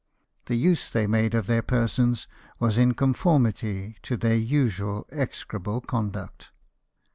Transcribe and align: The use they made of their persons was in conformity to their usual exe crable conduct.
The 0.47 0.55
use 0.55 0.89
they 0.89 1.05
made 1.05 1.35
of 1.35 1.45
their 1.45 1.61
persons 1.61 2.27
was 2.57 2.79
in 2.79 2.95
conformity 2.95 3.97
to 4.01 4.17
their 4.17 4.33
usual 4.33 5.05
exe 5.11 5.43
crable 5.43 5.85
conduct. 5.85 6.49